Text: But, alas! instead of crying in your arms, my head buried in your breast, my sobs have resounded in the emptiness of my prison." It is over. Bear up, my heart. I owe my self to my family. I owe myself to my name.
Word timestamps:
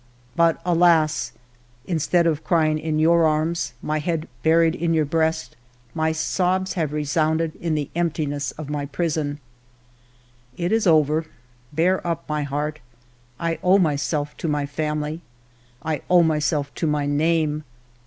But, 0.35 0.59
alas! 0.65 1.31
instead 1.85 2.25
of 2.25 2.43
crying 2.43 2.79
in 2.79 2.97
your 2.97 3.23
arms, 3.23 3.73
my 3.83 3.99
head 3.99 4.27
buried 4.41 4.73
in 4.73 4.95
your 4.95 5.05
breast, 5.05 5.55
my 5.93 6.11
sobs 6.11 6.73
have 6.73 6.91
resounded 6.91 7.55
in 7.57 7.75
the 7.75 7.91
emptiness 7.95 8.49
of 8.53 8.67
my 8.67 8.87
prison." 8.87 9.37
It 10.57 10.71
is 10.71 10.87
over. 10.87 11.27
Bear 11.71 12.01
up, 12.07 12.27
my 12.27 12.41
heart. 12.41 12.79
I 13.39 13.59
owe 13.61 13.77
my 13.77 13.95
self 13.95 14.35
to 14.37 14.47
my 14.47 14.65
family. 14.65 15.21
I 15.83 16.01
owe 16.09 16.23
myself 16.23 16.73
to 16.73 16.87
my 16.87 17.05
name. 17.05 17.63